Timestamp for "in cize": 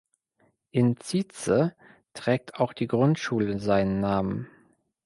0.71-1.75